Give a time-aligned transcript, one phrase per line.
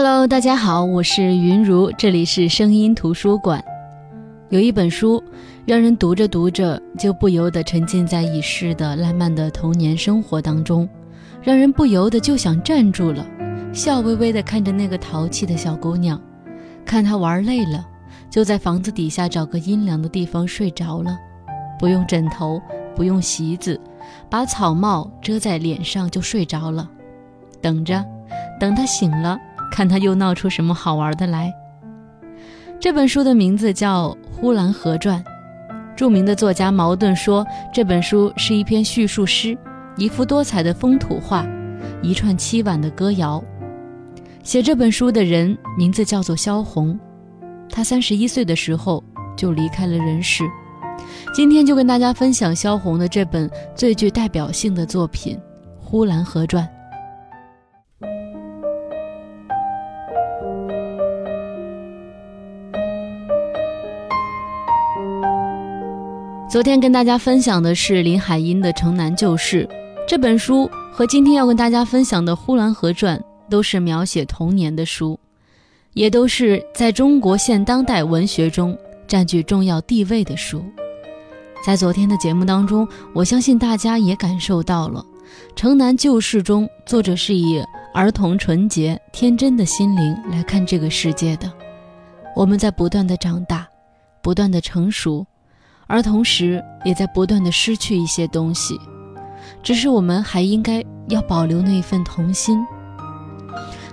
[0.00, 3.60] Hello，大家好，我是云如，这里是声音图书馆。
[4.48, 5.20] 有一本书，
[5.66, 10.88] 让人读着读着就不由得沉浸在已逝的烂漫的童年生活当中，
[11.42, 13.26] 让人不由得就想站住了，
[13.72, 16.20] 笑微微地看着那个淘气的小姑娘，
[16.84, 17.84] 看她玩累了，
[18.30, 21.18] 就在房子底下找个阴凉的地方睡着了，
[21.76, 22.62] 不用枕头，
[22.94, 23.80] 不用席子，
[24.30, 26.88] 把草帽遮在脸上就睡着了，
[27.60, 28.04] 等着，
[28.60, 29.36] 等她醒了。
[29.78, 31.54] 看他又闹出什么好玩的来。
[32.80, 35.22] 这本书的名字叫《呼兰河传》，
[35.94, 39.56] 著名的作家茅盾说这本书是一篇叙述诗，
[39.96, 41.46] 一幅多彩的风土画，
[42.02, 43.40] 一串凄婉的歌谣。
[44.42, 46.98] 写这本书的人名字叫做萧红，
[47.70, 49.00] 他三十一岁的时候
[49.36, 50.42] 就离开了人世。
[51.32, 55.36] 今天就跟大家分享萧红的这本最具代表性的作品
[55.78, 56.64] 《呼兰河传》。
[66.50, 69.66] 昨天跟大家分享的是林海音的《城南旧事》
[70.08, 73.18] 这本书，和今天要跟大家分享的《呼兰河传》
[73.50, 75.20] 都是描写童年的书，
[75.92, 78.74] 也都是在中国现当代文学中
[79.06, 80.64] 占据重要地位的书。
[81.66, 85.04] 在昨天的节目当中，我相信大家也感受到了，
[85.54, 87.62] 《城南旧事》中作者是以
[87.92, 91.52] 儿童纯洁天真的心灵来看这个世界的。
[92.34, 93.68] 我们在不断的长大，
[94.22, 95.26] 不断的成熟。
[95.88, 98.78] 而同时，也在不断的失去一些东西，
[99.62, 102.64] 只是我们还应该要保留那一份童心。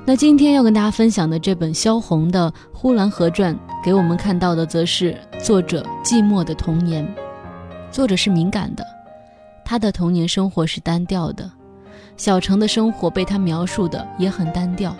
[0.05, 7.07] 那今天要跟大家分享的这本萧红的《呼兰河传》，给我们看到的则是作者寂寞的童年。
[7.89, 8.85] 作者是敏感的，
[9.63, 11.49] 他的童年生活是单调的，
[12.17, 14.93] 小城的生活被他描述的也很单调。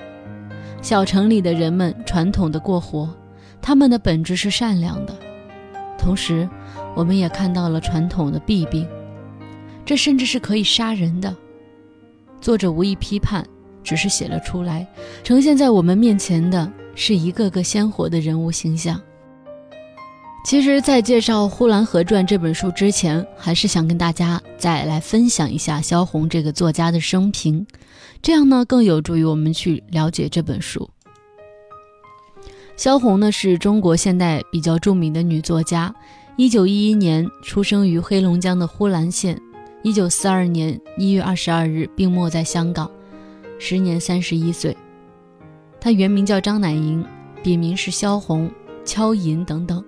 [0.82, 3.14] 小城里的人们传统的过活，
[3.62, 5.14] 他们的本质是善良的，
[5.98, 6.48] 同时。
[6.96, 8.88] 我们也看到了传统的弊病，
[9.86, 11.36] 这甚至是可以杀人的。
[12.40, 13.46] 作者无意批判，
[13.84, 14.88] 只是写了出来，
[15.24, 19.00] 呈现在我们面前的是一个个鲜活的人物形象。
[20.46, 27.66] 其实，在介绍《呼兰河传》这本书之前，还是想跟大家再来分享一下萧红这个作家的生平，
[28.22, 30.88] 这样呢更有助于我们去了解这本书。
[32.78, 35.94] 萧红呢是中国现代比较著名的女作家。
[36.38, 39.42] 一九一一年出生于黑龙江的呼兰县，
[39.84, 42.92] 一九四二年一月二十二日病没在香港，
[43.58, 44.76] 时年三十一岁。
[45.80, 47.06] 他原名叫张乃莹，
[47.42, 48.52] 笔名是萧红、
[48.84, 49.82] 敲银等等。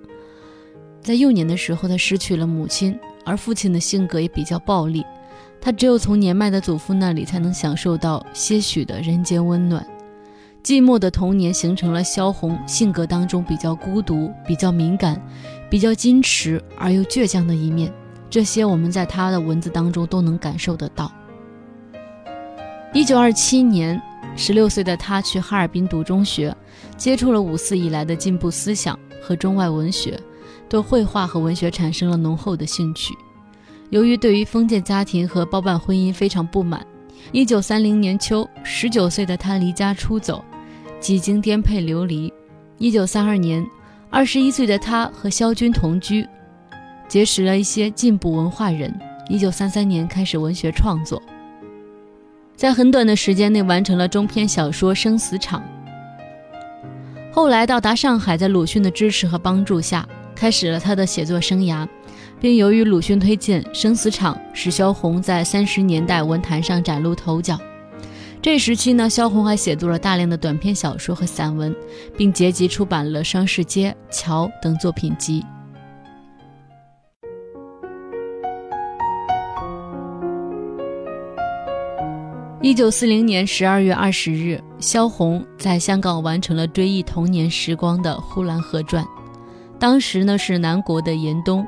[1.01, 5.03] 在幼年的时候，他失去了母亲，而父亲的性格也比较暴力，
[5.59, 9.85] 他只有从年迈的祖父那里才能享受到些许的人间温暖。
[10.67, 15.17] 寂寞的童年形成了萧红性格当中比较孤独、比较敏感、
[15.69, 17.89] 比较矜持而又倔强的一面。
[18.29, 21.09] 这些我们在她的文字当中都能感受得到。
[22.93, 23.97] 一九二七年，
[24.35, 26.53] 十六岁的他去哈尔滨读中学，
[26.97, 30.19] 接触了五四以来的进步思想和中外文学，
[30.67, 33.13] 对绘画和文学产生了浓厚的兴趣。
[33.89, 36.85] 由于对于封建家庭和包办婚姻非常不满，
[37.31, 40.43] 一九三零年秋，十九岁的他离家出走。
[40.99, 42.33] 几经颠沛流离，
[42.77, 43.65] 一九三二年，
[44.09, 46.27] 二十一岁的他和萧军同居，
[47.07, 48.93] 结识了一些进步文化人。
[49.29, 51.21] 一九三三年开始文学创作，
[52.55, 55.61] 在很短的时间内完成了中篇小说《生死场》。
[57.31, 61.87] 后来到达上海，在鲁迅的支持和帮助下，开始了他的写作生涯，
[62.39, 67.59] 并由于鲁迅推荐，《生死场》使萧红在三十年代文坛上崭露头角。
[68.39, 71.75] 这时期呢，萧红还写作了大量的短篇小说和散文，
[72.15, 75.43] 并结集出版了《商市街》《桥》等作品集。
[82.61, 89.03] 一九四零年十二月二十日，萧红在香港完成了追忆童年时光的《呼兰河传》。
[89.77, 91.65] 当时呢是南国的严冬，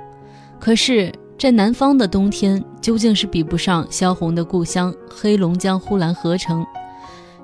[0.60, 1.12] 可是。
[1.40, 6.68] 这南方的冬天究竟是比不上萧红的故乡黑龙江呼兰河城。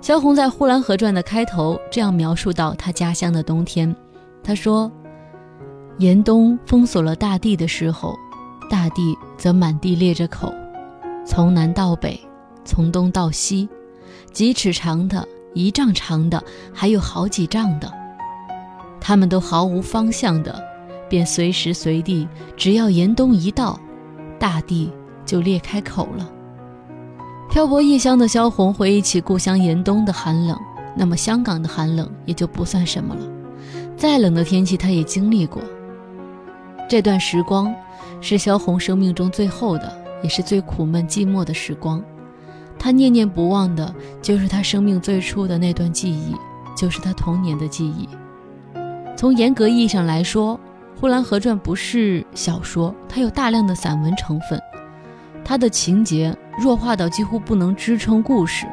[0.02, 3.96] 萧红在《呼兰河传》的开头这样描述到他家乡的冬天
[4.44, 4.92] ：“他说，
[5.98, 8.14] 严冬封锁了大地的时候，
[8.70, 10.54] 大地则满地裂着口，
[11.26, 12.20] 从南到北，
[12.66, 13.70] 从东到西，
[14.34, 16.44] 几尺长的，一丈长的，
[16.74, 17.90] 还有好几丈的，
[19.00, 20.62] 他们都毫无方向的，
[21.08, 22.28] 便随时随地，
[22.58, 23.80] 只要严冬一到。”
[24.46, 24.92] 大地
[25.26, 26.30] 就裂开口了。
[27.50, 30.56] 漂泊异乡的萧红回忆起故乡严冬的寒冷，
[30.96, 33.22] 那么香港的寒冷也就不算什么了。
[33.98, 35.64] 再冷的天气，他也经历过。
[36.88, 37.74] 这段时光
[38.22, 42.00] 是萧红生命中最后的，也是最苦闷寂寞的时光。
[42.78, 46.36] 他念念不忘的，就是他生命最初的那段记忆，
[46.78, 48.08] 就是他童年的记忆。
[49.18, 50.56] 从严格意义上来说，
[50.98, 54.60] 《呼兰河传》不是小说，它有大量的散文成分，
[55.44, 58.66] 它的情节弱化到几乎不能支撑故事。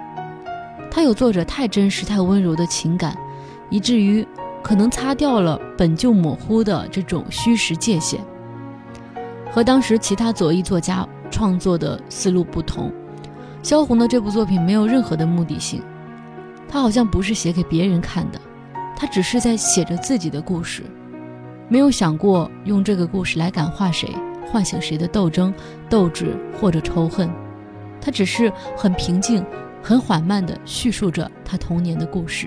[0.89, 3.17] 它有作者太真实、太温柔的情感，
[3.71, 4.27] 以至于
[4.63, 8.21] 可能擦掉了本就模糊的这种虚实界限。
[9.51, 12.93] 和当时其他左翼作家创作的思路不同，
[13.65, 15.83] 萧红的这部作品没有任何的目的性，
[16.69, 18.41] 他好像不是写给别人看的。
[18.97, 20.85] 他只是在写着自己的故事，
[21.73, 24.07] 没有想过用这个故事来感化谁，
[24.47, 25.51] 唤醒谁的斗争、
[25.89, 27.31] 斗志或者仇恨。
[27.99, 29.43] 他只是很平静、
[29.83, 32.47] 很缓慢地叙述着他童年的故事，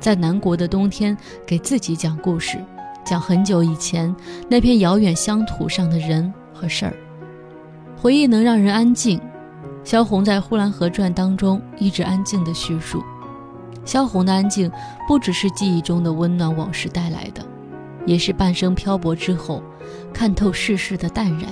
[0.00, 1.14] 在南国的冬天
[1.46, 2.56] 给自己讲故事，
[3.04, 4.16] 讲很久以前
[4.48, 6.94] 那片遥远乡土上的人和事儿。
[7.98, 9.20] 回忆能让人安静，
[9.84, 13.04] 萧红在《呼兰河传》当中一直安静地叙述。
[13.84, 14.72] 萧红的安静，
[15.06, 17.44] 不只是记忆中的温暖往事带来的，
[18.06, 19.62] 也是半生漂泊之后
[20.12, 21.48] 看透世事的淡然。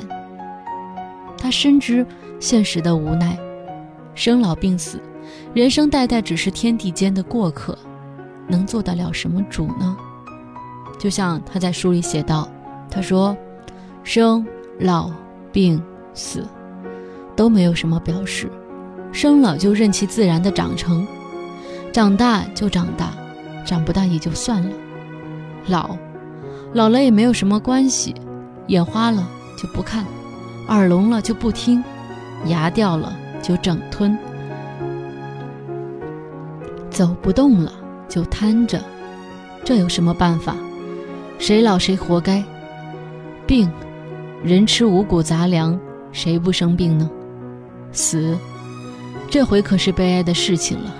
[1.38, 2.06] 他深知
[2.38, 3.38] 现实的无奈，
[4.14, 5.00] 生老病死，
[5.54, 7.76] 人生代代只是天地间的过客，
[8.46, 9.96] 能做得了什么主呢？
[10.98, 12.48] 就像他在书里写道
[12.88, 13.36] ：“他说，
[14.04, 14.46] 生
[14.78, 15.10] 老
[15.50, 15.82] 病
[16.14, 16.46] 死
[17.34, 18.48] 都没有什么表示，
[19.12, 21.04] 生了就任其自然的长成。”
[21.92, 23.12] 长大就长大，
[23.66, 24.70] 长不大也就算了。
[25.66, 25.96] 老，
[26.74, 28.14] 老了也没有什么关系。
[28.68, 29.28] 眼花了
[29.58, 30.06] 就不看，
[30.68, 31.82] 耳聋了就不听，
[32.46, 34.16] 牙掉了就整吞，
[36.88, 37.72] 走不动了
[38.08, 38.80] 就瘫着。
[39.64, 40.56] 这有什么办法？
[41.38, 42.42] 谁老谁活该。
[43.46, 43.70] 病，
[44.44, 45.78] 人吃五谷杂粮，
[46.12, 47.10] 谁不生病呢？
[47.90, 48.38] 死，
[49.28, 50.94] 这回可是悲哀的事情了。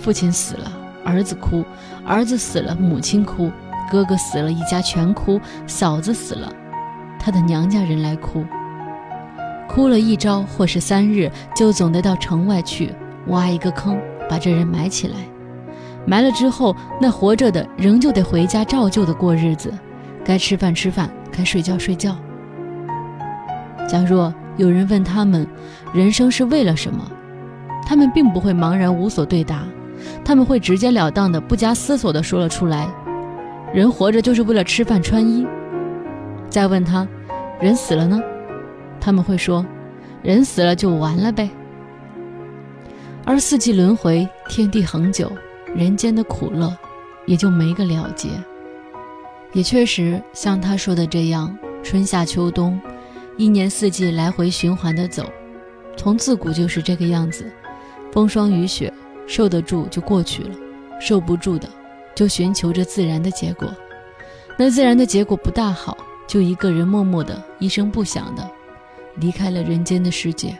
[0.00, 0.70] 父亲死了，
[1.02, 1.64] 儿子哭；
[2.06, 3.50] 儿子死了，母亲哭；
[3.90, 6.52] 哥哥死了，一家全哭；嫂子死了，
[7.18, 8.44] 他的娘家人来哭。
[9.68, 12.94] 哭了一朝或是三日，就总得到城外去
[13.28, 13.98] 挖一个坑，
[14.28, 15.16] 把这人埋起来。
[16.06, 19.72] 埋了之后，那活着的仍旧得回家照旧的过日子，
[20.24, 22.16] 该吃饭吃饭，该睡觉睡觉。
[23.88, 25.46] 假若有人问他们，
[25.92, 27.04] 人生是为了什么，
[27.84, 29.62] 他们并不会茫然无所对答。
[30.24, 32.86] 他们会直截了当的、不加思索的说了出来
[33.76, 35.46] ：“人活着就是为了吃饭穿衣。”
[36.48, 37.06] 再问他
[37.60, 38.18] ：“人死了呢？”
[38.98, 39.66] 他们会说
[40.24, 41.50] ：“人死了就完了呗。”
[43.26, 45.30] 而四季轮回、天地恒久、
[45.74, 46.74] 人间的苦乐，
[47.26, 48.30] 也就没个了结。
[49.52, 52.80] 也确实像他说的这样，春夏秋冬，
[53.36, 55.22] 一年四季来回循环的走，
[55.98, 57.52] 从自古就是这个样子，
[58.10, 58.90] 风霜雨雪。
[59.26, 60.50] 受得住就过去了，
[61.00, 61.68] 受不住的
[62.16, 63.72] 就寻求着自然的结果。
[64.56, 65.96] 那自然的结果不大好，
[66.26, 68.50] 就一个人默默的一声不响的
[69.16, 70.58] 离开了人间的世界。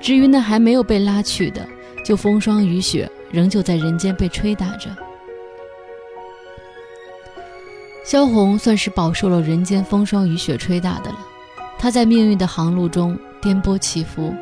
[0.00, 1.66] 至于那还没有被拉去的，
[2.04, 4.94] 就风霜雨雪仍旧在人间被吹打着。
[8.04, 11.18] 萧红算是饱受了人间风霜雨雪吹打的了。
[11.78, 14.34] 她在命运的航路中颠簸起伏，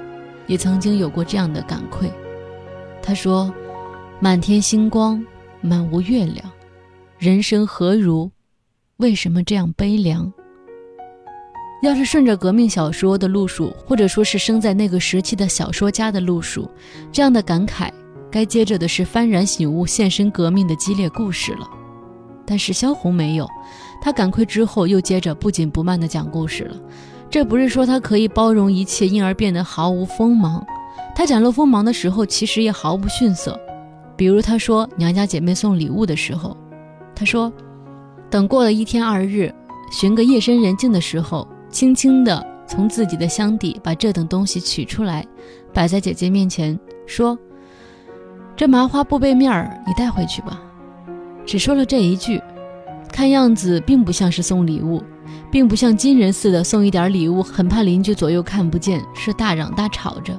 [0.47, 2.13] 也曾经有过这样的感愧。
[3.01, 3.53] 她说
[4.21, 5.25] ：“满天星光，
[5.67, 6.45] 满无月亮，
[7.19, 8.31] 人生何如？
[8.99, 10.31] 为什么这样悲凉？”
[11.83, 16.71] 要是顺着革命小说的路数，或者说是生在那个时期的小说家的路数，
[17.11, 17.91] 这样的感慨
[18.31, 21.67] 该接着的是幡然醒悟、献身革命的激烈故事了。
[22.45, 23.49] 但是萧红没有，
[24.03, 26.77] 他感愧之后又接着不紧不慢地讲故事了。
[27.31, 30.63] 这不是说他可以包容一切，因而变得毫无锋芒。
[31.17, 33.59] 他展露锋芒的时候，其实也毫不逊色。
[34.17, 36.57] 比如他说娘家姐妹送礼物的时候，
[37.15, 37.53] 他说，
[38.31, 39.53] 等过了一天二日，
[39.91, 45.27] 寻个夜深人静的时候，轻轻地从自己的箱底把这等东西取出来，
[45.73, 47.39] 摆在姐姐面前，说
[48.57, 50.63] ：“这麻花布被面儿，你带回去吧。”
[51.45, 52.41] 只说了这一句，
[53.13, 55.03] 看样子并不像是送礼物，
[55.51, 60.39] 并不像金人似的送一点礼物，很怕邻居左右看不见，是大嚷大吵着。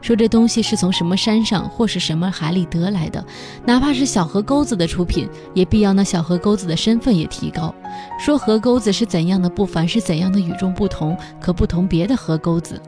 [0.00, 3.24] 说这东西是从什么山上或是什么海里得来的，
[3.64, 7.74] 哪怕是小河沟子的出品，也必要那小河沟子的身份也提高。
[8.18, 12.80] 说河沟子是怎样的不凡，是怎样的与众不同，可不同别的河沟子。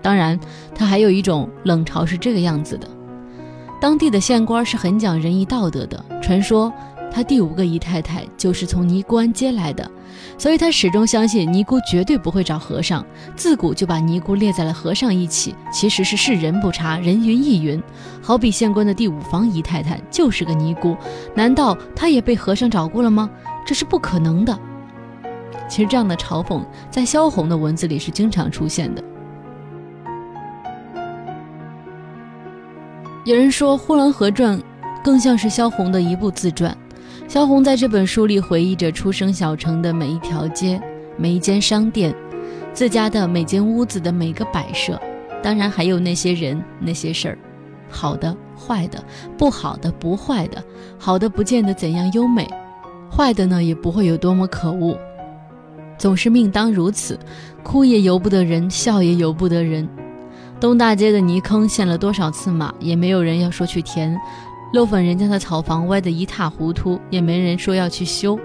[0.00, 0.38] 当然，
[0.74, 2.88] 他还有一种冷嘲是这个样子的：
[3.80, 6.72] 当地的县官是很讲仁义道德的，传说
[7.12, 9.88] 他第五个姨太太就是从尼姑庵接来的，
[10.38, 13.04] 所以他始终相信尼姑绝对不会找和尚，
[13.36, 17.80] 自古就把尼姑列在了和尚一起，其实是世人不察，人云亦云。
[18.22, 20.96] 好比县官的第五房姨太太就是个尼姑，
[21.34, 23.28] 难道她也被和尚找过了吗？
[23.66, 24.58] 这是不可能的。
[25.68, 29.04] 其实这样的嘲讽在萧红的文字里是经常出现的。
[33.24, 34.58] 有人说《呼兰河传》
[35.04, 36.76] 更像是萧红的一部自传。
[37.32, 40.78] 萧红在这本书里回忆着出生小城的每一条街、
[41.16, 42.14] 每一间商店、
[42.74, 45.00] 自家的每间屋子的每个摆设，
[45.42, 47.38] 当然还有那些人、那些事儿，
[47.88, 49.02] 好的、坏的、
[49.38, 50.62] 不好的、不坏的，
[50.98, 52.46] 好的不见得怎样优美，
[53.10, 54.94] 坏的呢也不会有多么可恶。
[55.96, 57.18] 总是命当如此，
[57.62, 59.88] 哭也由不得人，笑也由不得人。
[60.60, 64.14] 东大街的泥坑陷了多少次马，也没有人要说去填；
[64.72, 68.38] 漏粉人家的草房歪得一塌糊涂，也没人说要去修。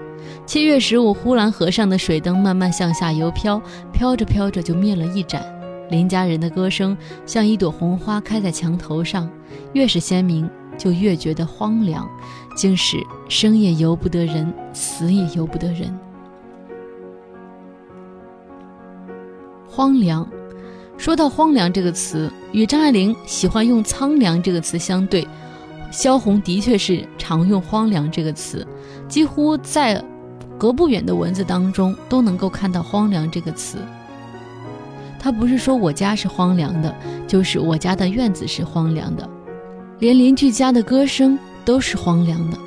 [0.44, 3.60] 七月十五，呼兰河上的水灯慢慢向下游飘，
[3.92, 5.42] 飘着飘着就灭了一盏。
[5.88, 6.94] 邻家人的歌声
[7.24, 9.28] 像一朵红花开在墙头上，
[9.72, 12.06] 越是鲜明，就越觉得荒凉。
[12.54, 15.98] 竟是生也由不得人，死也由不得人。
[19.66, 20.28] 荒凉。
[20.98, 25.24] 说到荒凉这个词，与张爱玲喜欢用苍凉这个词相对，
[25.90, 28.66] 萧红的确是常用荒凉这个词，
[29.08, 30.02] 几乎在
[30.58, 33.78] 隔不远的文字当中都能够看到荒凉这个词。
[35.18, 36.94] 他不是说我家是荒凉的，
[37.26, 39.28] 就是我家的院子是荒凉的，
[39.98, 42.58] 连邻居家的歌声都是荒凉的。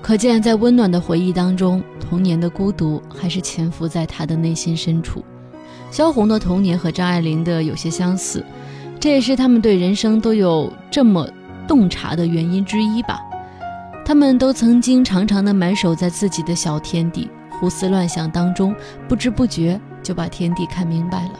[0.00, 5.22] 可见，在温暖的回忆当中，童年的孤独还是潜伏在他的内心深处。
[5.90, 8.42] 萧红的童年和张爱玲的有些相似，
[9.00, 11.28] 这也是他们对人生都有这么
[11.66, 13.20] 洞察的原因之一吧。
[14.04, 18.74] 他们都曾经常常的埋首在自己的小天地，胡思乱想当中，
[19.08, 21.32] 不知不觉就把天地看明白了。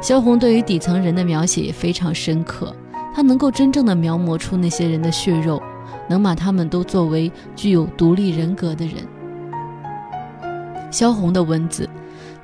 [0.00, 2.74] 萧红对于底层人的描写也非常深刻，
[3.14, 5.62] 她能够真正的描摹出那些人的血肉，
[6.08, 8.96] 能把他们都作为具有独立人格的人。
[10.90, 11.88] 萧红的文字。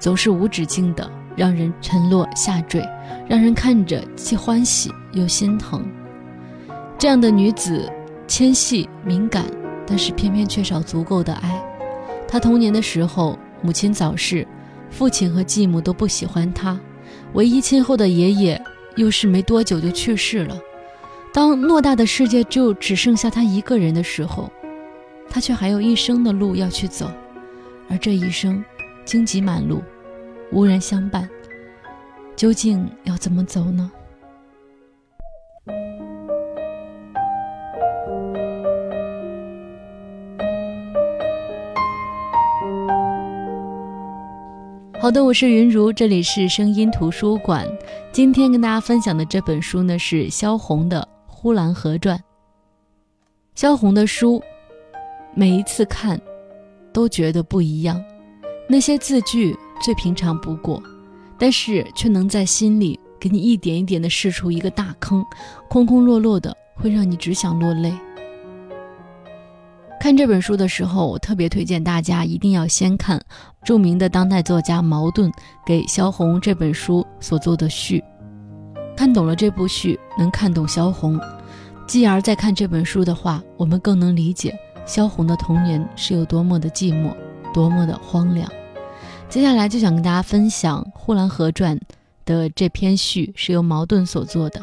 [0.01, 2.85] 总是无止境的让人沉落下坠，
[3.29, 5.87] 让人看着既欢喜又心疼。
[6.99, 7.89] 这样的女子
[8.27, 9.45] 纤细敏感，
[9.87, 11.63] 但是偏偏缺少足够的爱。
[12.27, 14.45] 她童年的时候，母亲早逝，
[14.91, 16.79] 父亲和继母都不喜欢她，
[17.35, 18.61] 唯一亲厚的爷爷
[18.97, 20.59] 又是没多久就去世了。
[21.33, 24.51] 当偌大的世界就只剩下她一个人的时候，
[25.31, 27.09] 她却还有一生的路要去走，
[27.89, 28.65] 而这一生。
[29.05, 29.83] 荆棘满路，
[30.51, 31.29] 无人相伴，
[32.35, 33.91] 究竟要怎么走呢？
[44.99, 47.69] 好的，我是云如，这里是声音图书馆。
[48.11, 52.17] 今天跟大家分享的这本书呢，是萧红的《呼兰河传》。
[53.55, 54.43] 萧红的书，
[55.35, 56.19] 每一次看，
[56.91, 58.03] 都觉得不一样。
[58.67, 60.83] 那些字句最平常不过，
[61.39, 65.25] 但是却能在心里给你一点一点的试出一个大坑，
[65.69, 67.93] 空空落落的，会让你只想落泪。
[70.01, 73.21] 看这本书的时候，我特别推荐大家一定要先看
[73.65, 75.31] 著名的当代作家茅盾
[75.67, 78.03] 给萧红这本书所做的序，
[78.97, 81.21] 看懂了这部序，能看懂萧红，
[81.89, 84.57] 继而再看这本书的话，我们更能理解
[84.87, 87.13] 萧红的童年是有多么的寂寞，
[87.53, 88.49] 多么的荒凉。
[89.29, 91.77] 接下来就想跟大家分享《呼兰河传》
[92.25, 94.59] 的这篇序，是由茅盾所做的。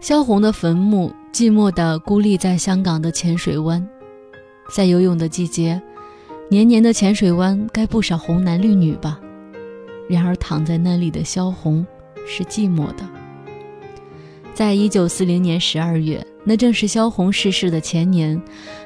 [0.00, 3.86] 萧红的坟墓寂寞地孤立在香港的浅水湾，
[4.74, 5.80] 在游泳的季节，
[6.48, 9.20] 年年的浅水湾该不少红男绿女吧？
[10.08, 11.86] 然而躺在那里的萧红
[12.26, 13.06] 是寂寞的。
[14.54, 18.40] 在一九四零年十二月，那正是萧红逝世的前年，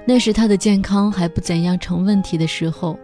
[0.04, 2.98] 那时她的健康还不怎样成问题的时候。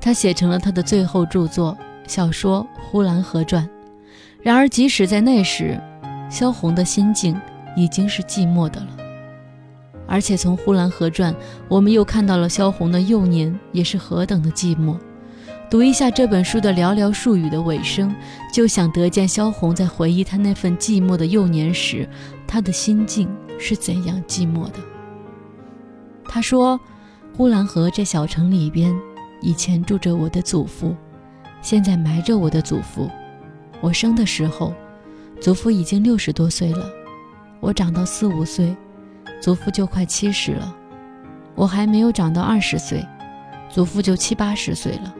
[0.00, 1.76] 他写成了他的最后著作
[2.06, 3.64] 小说《呼兰河传》，
[4.42, 5.80] 然而即使在那时，
[6.30, 7.40] 萧红的心境
[7.76, 8.88] 已经是寂寞的了。
[10.06, 11.32] 而且从《呼兰河传》，
[11.66, 14.98] 我们又看到了萧红的幼年也是何等的寂寞。
[15.70, 18.14] 读一下这本书的寥寥数语的尾声，
[18.52, 22.06] 就想得见萧红在回忆他那份寂寞的幼年时，
[22.46, 24.78] 他的心境是怎样寂寞的。
[26.26, 26.78] 他说
[27.34, 28.94] ：“呼兰河这小城里边。”
[29.44, 30.96] 以前住着我的祖父，
[31.60, 33.10] 现在埋着我的祖父。
[33.82, 34.72] 我生的时候，
[35.38, 36.90] 祖父已经六十多岁了，
[37.60, 38.74] 我长到四五岁，
[39.42, 40.74] 祖父就快七十了，
[41.54, 43.06] 我还没有长到二十岁，
[43.68, 45.14] 祖父就七八十岁了，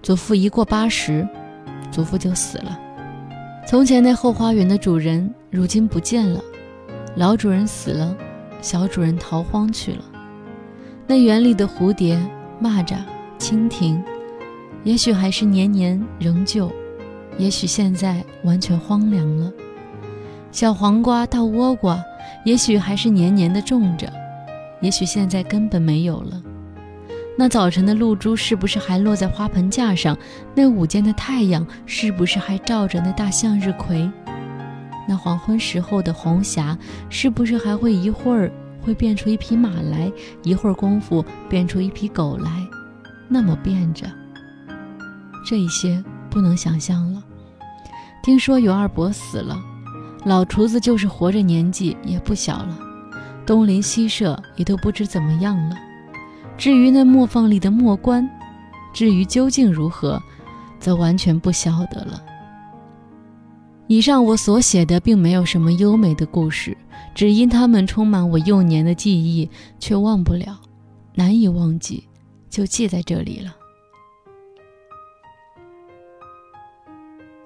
[0.00, 1.26] 祖父一过八十，
[1.90, 2.78] 祖父就死了。
[3.66, 6.40] 从前那后花园的主人如今不见了，
[7.16, 8.16] 老主人死了，
[8.60, 10.04] 小主人逃荒去了。
[11.08, 12.16] 那园里的蝴蝶、
[12.62, 12.98] 蚂蚱、
[13.38, 14.02] 蜻蜓，
[14.82, 16.70] 也许还是年年仍旧，
[17.38, 19.52] 也许现在完全荒凉了。
[20.50, 22.02] 小黄瓜、大倭瓜，
[22.44, 24.12] 也许还是年年的种着，
[24.80, 26.42] 也许现在根本没有了。
[27.36, 30.16] 那早晨的露珠是不是还落在花盆架上？
[30.54, 34.08] 那午间的太阳是不是还照着那大向日葵？
[35.08, 36.78] 那黄昏时候的红霞
[37.10, 38.50] 是不是还会一会儿
[38.80, 40.10] 会变出一匹马来，
[40.44, 42.50] 一会儿功夫变出一匹狗来？
[43.28, 44.06] 那么变着，
[45.44, 47.22] 这一些不能想象了。
[48.22, 49.62] 听说有二伯死了，
[50.24, 52.78] 老厨子就是活着年纪也不小了，
[53.44, 55.76] 东邻西舍也都不知怎么样了。
[56.56, 58.28] 至于那磨坊里的磨官，
[58.92, 60.22] 至于究竟如何，
[60.78, 62.22] 则完全不晓得了。
[63.86, 66.76] 以上我所写的并没有什么优美的故事，
[67.14, 70.58] 只因它们充满我幼年的记忆，却忘不了，
[71.14, 72.08] 难以忘记，
[72.54, 73.56] 就记在这里了。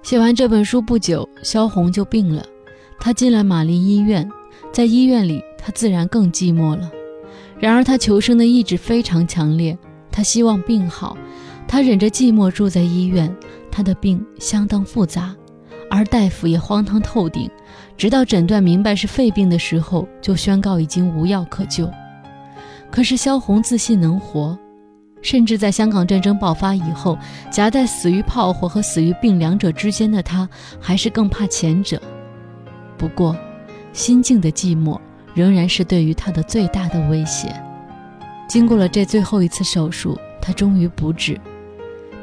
[0.03, 2.45] 写完这本书不久，萧红就病了，
[3.01, 4.31] 她进了玛丽医院，
[4.71, 6.91] 在医院里，她自然更寂寞了。
[7.59, 9.77] 然而，他求生的意志非常强烈，
[10.13, 11.17] 他希望病好，
[11.67, 13.35] 他忍着寂寞住在医院。
[13.71, 15.35] 他的病相当复杂，
[15.91, 17.51] 而大夫也荒唐透顶。
[17.97, 21.91] 直到诊断明白是肺病的时候，就宣告已经无药可救。
[22.91, 24.59] 可是萧红自信能活，
[25.23, 27.19] 甚至在香港战争爆发以后，
[27.51, 30.49] 夹在死于炮火和死于病两者之间的他，
[30.81, 32.01] 还是更怕前者。
[32.97, 33.37] 不过，
[33.93, 34.99] 心境的寂寞。
[35.35, 37.49] 仍然是对于他的最大的威胁。
[38.49, 41.41] 经过了这最后一次手术，他终于不治。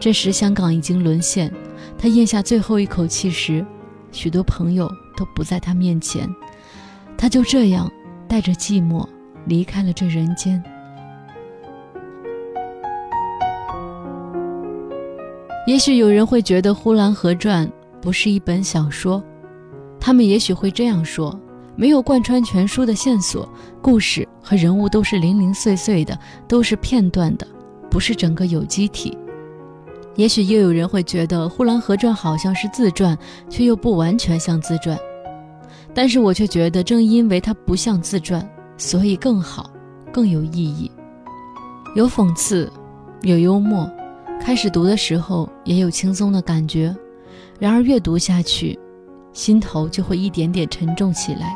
[0.01, 1.49] 这时香港已经沦陷，
[1.97, 3.65] 他咽下最后一口气时，
[4.11, 6.29] 许多朋友都不在他面前。
[7.17, 7.89] 他就这样
[8.27, 9.07] 带着寂寞
[9.45, 10.61] 离开了这人间。
[15.65, 17.67] 也许有人会觉得《呼兰河传》
[17.99, 19.23] 不是一本小说，
[19.99, 21.37] 他们也许会这样说。
[21.77, 23.49] 没有贯穿全书的线索，
[23.81, 27.45] 故事和人物都是零零碎碎的，都是片段的，
[27.89, 29.17] 不是整个有机体。
[30.15, 33.17] 也许又有人会觉得《呼兰河传》好像是自传，
[33.49, 34.97] 却又不完全像自传。
[35.93, 38.47] 但是我却觉得，正因为它不像自传，
[38.77, 39.69] 所以更好，
[40.13, 40.89] 更有意义。
[41.93, 42.71] 有讽刺，
[43.23, 43.91] 有幽默，
[44.39, 46.95] 开始读的时候也有轻松的感觉，
[47.59, 48.77] 然而越读下去，
[49.33, 51.55] 心头就会一点点沉重起来。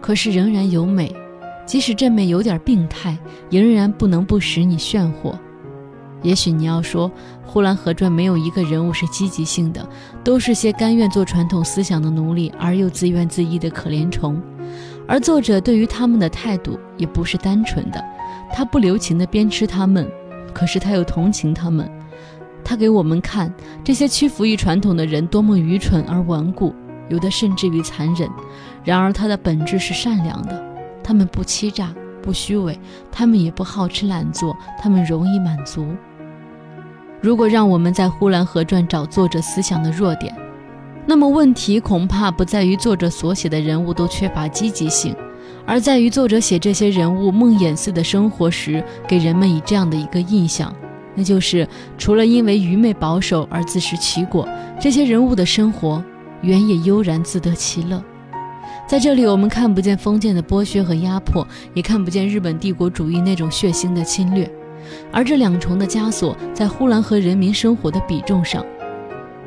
[0.00, 1.14] 可是仍然有美，
[1.66, 3.18] 即使这美有点病态，
[3.50, 5.34] 仍然不能不使你炫惑。
[6.22, 7.10] 也许你要说
[7.44, 9.86] 《呼兰河传》没有一个人物是积极性的，
[10.22, 14.40] 都是些甘愿做传统思想的奴隶而又自怨自艾的可怜虫。
[15.08, 18.02] 而作者对于他们的态度也不是单纯的，
[18.52, 20.08] 他不留情地鞭笞他们，
[20.56, 21.86] 可是他又同情他们。
[22.64, 23.52] 他给我们看
[23.84, 26.74] 这些屈服于传统的人多么愚蠢而顽固。
[27.10, 28.28] 有的甚至于残忍，
[28.82, 30.60] 然而他的本质是善良的。
[31.04, 32.76] 他们不欺诈，不虚伪，
[33.12, 35.86] 他们也不好吃懒做，他们容易满足。
[37.20, 40.34] 如果让我们在《呼兰河传》找作者思想的弱点，
[41.06, 45.14] 那么问题恐怕不在于作者所写的人物都缺乏积极性，
[45.66, 50.74] 而在于作者写这些人物梦魇似的生活时，给人们以这样的一个印象，
[51.14, 54.48] 那就是除了因为愚昧保守而自食其果，
[54.80, 56.02] 这些人物的生活。
[56.42, 58.00] 原也悠然自得其乐，
[58.86, 64.48] 在这里我们看不见封建的剥削和压迫，也看不见日本帝国主义那种血腥的侵略，
[65.10, 68.64] 而这两重的枷锁在呼兰河人民生活的比重上，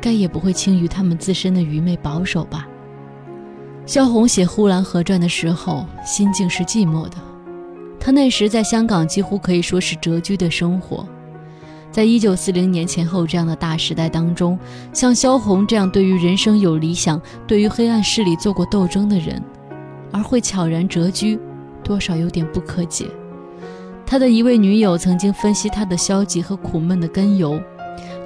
[0.00, 2.66] 该也不会轻于他们自身的愚昧保守吧。
[3.90, 7.16] 萧红写《呼兰河传》的时候，心境是寂寞的，
[7.98, 11.04] 他那时在香港几乎可以说是谪居的生活。
[11.90, 14.56] 在一九四零年前后这样的大时代当中，
[14.92, 19.42] 像萧红这样对于人生有理想、对于黑暗势力做过斗争的人，
[20.12, 21.36] 而会悄然谪居，
[21.82, 23.06] 多少有点不可解。
[24.06, 27.60] 他的一位女友曾经分析他的消极和苦闷的根由，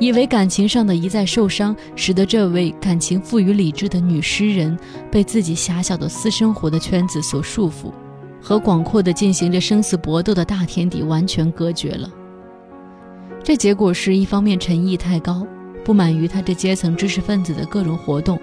[0.05, 4.79] 以为感情上的一再受伤，使得这位感情富于理智的女诗人
[5.11, 7.91] 被自己狭小的私生活的圈子所束缚，
[8.39, 12.11] 和广阔的进行着生死搏斗的大天地完全隔绝了。
[13.43, 15.47] 这结果是一方面，陈毅太高，
[15.83, 18.37] 不满于他这阶层知识分子的各种活动；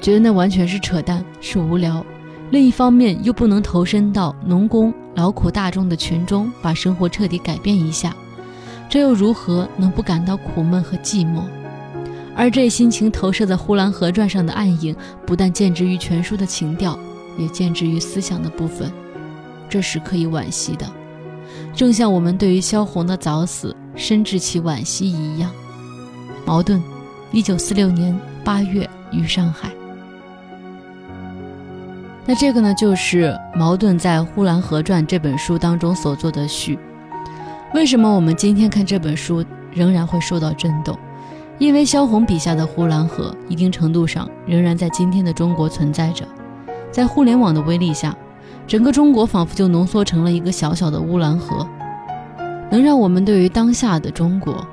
[0.00, 2.02] 觉得那完全是扯淡，是无聊；
[2.50, 8.16] 另一方面又不能投身到农工劳苦大众的群中，把生活彻底改变一下，
[8.92, 11.44] 这又如何能不感到苦闷和寂寞？
[12.36, 14.94] 而这心情投射在《呼兰河传》上的暗影，
[15.26, 16.98] 不但见之于全书的情调，
[17.38, 18.92] 也见之于思想的部分，
[19.66, 20.86] 这是可以惋惜的，
[21.74, 25.50] 正像我们对于萧红的早死深致其惋惜一样。
[26.44, 26.78] 矛盾，
[27.32, 29.70] 一九四六年八月于上海。
[32.26, 36.78] 那这个呢，就是矛盾在《呼兰河传》这本书当中所做的序。
[37.74, 40.98] 为什么我们今天看这本书仍然会受到震动？
[41.58, 46.26] 因为萧红笔下的呼兰河，一定程度上仍然在今天的中国存在着。
[46.90, 48.14] 在互联网的威力下，
[48.66, 51.66] 整个中国仿佛就浓缩成了一个小小的乌兰河，
[52.70, 54.66] 能让我们对于当下的中国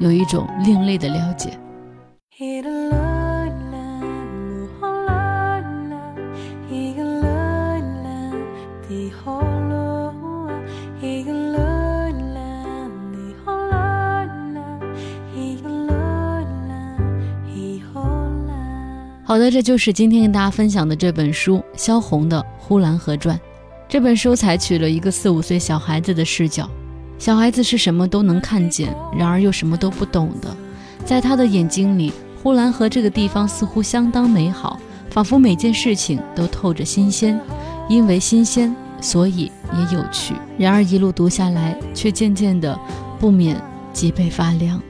[0.00, 1.56] 有一种另类的了解。
[19.24, 23.36] 好的，这就是今天跟大家分享的这本书萧红的《呼兰河传》。
[23.88, 26.68] 这本书采取了一个四五岁小孩子的视角，
[27.18, 30.54] 小孩子是什么都能看见，然而又什么都不懂的。
[31.04, 34.78] 在他的眼睛里，呼兰河这个地方似乎相当美好，
[35.10, 37.40] 仿佛每件事情都透着新鲜，
[37.88, 40.34] 因为新鲜，所以也有趣。
[40.58, 42.78] 然而一路读下来，却渐渐的
[43.20, 43.56] 不免
[43.92, 44.82] 脊背发凉。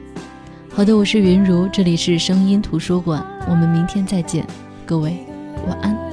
[0.75, 4.43] 好的，我是云如，这里是声音图书馆，我们明天再见，
[4.87, 5.19] 各位
[5.67, 6.12] 晚安。